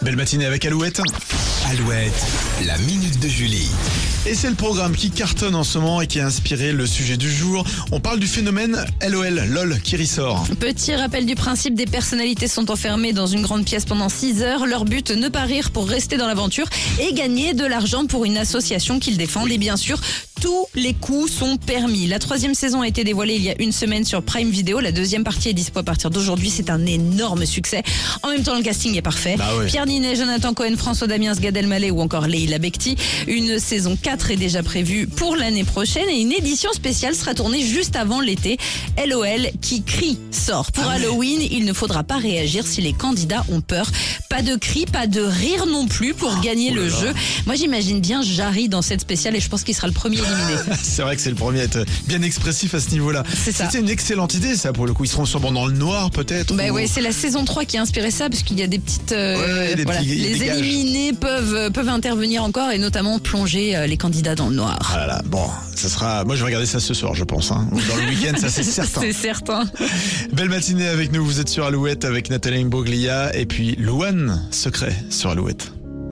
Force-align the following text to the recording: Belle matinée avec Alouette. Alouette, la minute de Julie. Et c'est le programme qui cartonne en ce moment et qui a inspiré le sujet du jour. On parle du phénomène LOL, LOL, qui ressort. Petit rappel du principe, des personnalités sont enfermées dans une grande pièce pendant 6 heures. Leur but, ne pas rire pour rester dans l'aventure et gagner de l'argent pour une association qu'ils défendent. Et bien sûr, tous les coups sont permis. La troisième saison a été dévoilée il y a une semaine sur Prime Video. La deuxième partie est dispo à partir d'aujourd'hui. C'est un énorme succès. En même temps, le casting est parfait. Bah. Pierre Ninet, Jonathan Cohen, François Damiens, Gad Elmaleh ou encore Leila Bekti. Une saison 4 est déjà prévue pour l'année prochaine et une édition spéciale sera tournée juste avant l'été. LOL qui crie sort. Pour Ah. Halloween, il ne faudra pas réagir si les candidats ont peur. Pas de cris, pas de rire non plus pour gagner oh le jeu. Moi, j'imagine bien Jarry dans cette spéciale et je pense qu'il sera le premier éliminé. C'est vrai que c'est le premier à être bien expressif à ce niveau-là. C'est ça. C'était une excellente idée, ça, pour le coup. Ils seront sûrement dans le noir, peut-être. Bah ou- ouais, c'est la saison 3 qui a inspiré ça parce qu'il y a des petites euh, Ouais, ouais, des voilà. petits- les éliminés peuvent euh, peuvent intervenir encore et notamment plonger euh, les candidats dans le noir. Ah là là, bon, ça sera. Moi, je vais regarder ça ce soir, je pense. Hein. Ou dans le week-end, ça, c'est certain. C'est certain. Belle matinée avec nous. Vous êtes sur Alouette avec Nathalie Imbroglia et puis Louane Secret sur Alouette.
Belle 0.00 0.16
matinée 0.16 0.46
avec 0.46 0.64
Alouette. 0.64 1.02
Alouette, 1.68 2.26
la 2.64 2.78
minute 2.78 3.20
de 3.20 3.28
Julie. 3.28 3.68
Et 4.24 4.34
c'est 4.34 4.48
le 4.48 4.54
programme 4.54 4.96
qui 4.96 5.10
cartonne 5.10 5.54
en 5.54 5.64
ce 5.64 5.76
moment 5.76 6.00
et 6.00 6.06
qui 6.06 6.20
a 6.20 6.26
inspiré 6.26 6.72
le 6.72 6.86
sujet 6.86 7.18
du 7.18 7.30
jour. 7.30 7.62
On 7.90 8.00
parle 8.00 8.18
du 8.18 8.26
phénomène 8.26 8.82
LOL, 9.06 9.42
LOL, 9.50 9.78
qui 9.82 9.98
ressort. 9.98 10.46
Petit 10.58 10.94
rappel 10.94 11.26
du 11.26 11.34
principe, 11.34 11.74
des 11.74 11.84
personnalités 11.84 12.48
sont 12.48 12.70
enfermées 12.70 13.12
dans 13.12 13.26
une 13.26 13.42
grande 13.42 13.66
pièce 13.66 13.84
pendant 13.84 14.08
6 14.08 14.42
heures. 14.42 14.64
Leur 14.64 14.86
but, 14.86 15.10
ne 15.10 15.28
pas 15.28 15.42
rire 15.42 15.70
pour 15.70 15.86
rester 15.86 16.16
dans 16.16 16.28
l'aventure 16.28 16.68
et 16.98 17.12
gagner 17.12 17.52
de 17.52 17.66
l'argent 17.66 18.06
pour 18.06 18.24
une 18.24 18.38
association 18.38 19.00
qu'ils 19.00 19.18
défendent. 19.18 19.50
Et 19.50 19.58
bien 19.58 19.76
sûr, 19.76 20.00
tous 20.42 20.66
les 20.74 20.92
coups 20.92 21.30
sont 21.30 21.56
permis. 21.56 22.08
La 22.08 22.18
troisième 22.18 22.54
saison 22.54 22.82
a 22.82 22.88
été 22.88 23.04
dévoilée 23.04 23.36
il 23.36 23.42
y 23.44 23.50
a 23.50 23.54
une 23.62 23.70
semaine 23.70 24.04
sur 24.04 24.24
Prime 24.24 24.50
Video. 24.50 24.80
La 24.80 24.90
deuxième 24.90 25.22
partie 25.22 25.50
est 25.50 25.52
dispo 25.52 25.78
à 25.78 25.82
partir 25.84 26.10
d'aujourd'hui. 26.10 26.50
C'est 26.50 26.68
un 26.68 26.84
énorme 26.84 27.46
succès. 27.46 27.84
En 28.24 28.28
même 28.28 28.42
temps, 28.42 28.56
le 28.56 28.64
casting 28.64 28.96
est 28.96 29.02
parfait. 29.02 29.36
Bah. 29.38 29.48
Pierre 29.68 29.86
Ninet, 29.86 30.16
Jonathan 30.16 30.52
Cohen, 30.52 30.74
François 30.76 31.06
Damiens, 31.06 31.34
Gad 31.34 31.56
Elmaleh 31.56 31.92
ou 31.92 32.00
encore 32.00 32.26
Leila 32.26 32.58
Bekti. 32.58 32.96
Une 33.28 33.60
saison 33.60 33.96
4 33.96 34.32
est 34.32 34.36
déjà 34.36 34.64
prévue 34.64 35.06
pour 35.06 35.36
l'année 35.36 35.62
prochaine 35.62 36.08
et 36.08 36.20
une 36.20 36.32
édition 36.32 36.72
spéciale 36.72 37.14
sera 37.14 37.34
tournée 37.34 37.64
juste 37.64 37.94
avant 37.94 38.20
l'été. 38.20 38.58
LOL 39.06 39.48
qui 39.60 39.84
crie 39.84 40.18
sort. 40.32 40.72
Pour 40.72 40.82
Ah. 40.88 40.94
Halloween, 40.94 41.38
il 41.52 41.64
ne 41.64 41.72
faudra 41.72 42.02
pas 42.02 42.16
réagir 42.16 42.66
si 42.66 42.80
les 42.80 42.92
candidats 42.92 43.44
ont 43.52 43.60
peur. 43.60 43.88
Pas 44.32 44.40
de 44.42 44.56
cris, 44.56 44.86
pas 44.86 45.06
de 45.06 45.20
rire 45.20 45.66
non 45.66 45.86
plus 45.86 46.14
pour 46.14 46.40
gagner 46.40 46.70
oh 46.72 46.76
le 46.76 46.88
jeu. 46.88 47.12
Moi, 47.46 47.54
j'imagine 47.54 48.00
bien 48.00 48.22
Jarry 48.22 48.68
dans 48.70 48.80
cette 48.80 49.02
spéciale 49.02 49.36
et 49.36 49.40
je 49.40 49.48
pense 49.50 49.62
qu'il 49.62 49.74
sera 49.74 49.86
le 49.88 49.92
premier 49.92 50.16
éliminé. 50.16 50.56
C'est 50.82 51.02
vrai 51.02 51.16
que 51.16 51.22
c'est 51.22 51.28
le 51.30 51.36
premier 51.36 51.60
à 51.60 51.64
être 51.64 51.84
bien 52.06 52.22
expressif 52.22 52.74
à 52.74 52.80
ce 52.80 52.90
niveau-là. 52.90 53.24
C'est 53.44 53.52
ça. 53.52 53.66
C'était 53.66 53.80
une 53.80 53.90
excellente 53.90 54.32
idée, 54.34 54.56
ça, 54.56 54.72
pour 54.72 54.86
le 54.86 54.94
coup. 54.94 55.04
Ils 55.04 55.08
seront 55.08 55.26
sûrement 55.26 55.52
dans 55.52 55.66
le 55.66 55.72
noir, 55.74 56.10
peut-être. 56.10 56.54
Bah 56.54 56.70
ou- 56.70 56.74
ouais, 56.74 56.86
c'est 56.86 57.02
la 57.02 57.12
saison 57.12 57.44
3 57.44 57.64
qui 57.66 57.76
a 57.76 57.82
inspiré 57.82 58.10
ça 58.10 58.30
parce 58.30 58.42
qu'il 58.42 58.58
y 58.58 58.62
a 58.62 58.66
des 58.66 58.78
petites 58.78 59.12
euh, 59.12 59.36
Ouais, 59.36 59.68
ouais, 59.68 59.74
des 59.74 59.84
voilà. 59.84 60.00
petits- 60.00 60.14
les 60.14 60.42
éliminés 60.44 61.12
peuvent 61.12 61.54
euh, 61.54 61.70
peuvent 61.70 61.88
intervenir 61.90 62.42
encore 62.42 62.70
et 62.70 62.78
notamment 62.78 63.18
plonger 63.18 63.76
euh, 63.76 63.86
les 63.86 63.96
candidats 63.98 64.34
dans 64.34 64.48
le 64.48 64.54
noir. 64.56 64.78
Ah 64.94 64.98
là 64.98 65.06
là, 65.06 65.22
bon, 65.26 65.44
ça 65.74 65.88
sera. 65.90 66.24
Moi, 66.24 66.36
je 66.36 66.40
vais 66.40 66.46
regarder 66.46 66.66
ça 66.66 66.80
ce 66.80 66.94
soir, 66.94 67.14
je 67.14 67.24
pense. 67.24 67.50
Hein. 67.52 67.68
Ou 67.72 67.80
dans 67.80 67.96
le 67.96 68.08
week-end, 68.08 68.36
ça, 68.40 68.48
c'est 68.48 68.62
certain. 68.62 69.00
C'est 69.02 69.12
certain. 69.12 69.64
Belle 70.32 70.48
matinée 70.48 70.88
avec 70.88 71.12
nous. 71.12 71.22
Vous 71.24 71.38
êtes 71.40 71.48
sur 71.50 71.64
Alouette 71.66 72.04
avec 72.06 72.30
Nathalie 72.30 72.62
Imbroglia 72.62 73.36
et 73.36 73.44
puis 73.46 73.76
Louane 73.78 74.21
Secret 74.50 74.94
sur 75.10 75.30
Alouette. 75.30 75.81